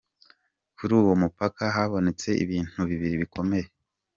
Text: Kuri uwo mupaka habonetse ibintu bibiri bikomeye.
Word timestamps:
Kuri 0.75 0.91
uwo 0.99 1.13
mupaka 1.21 1.63
habonetse 1.75 2.29
ibintu 2.43 2.79
bibiri 2.89 3.15
bikomeye. 3.21 3.67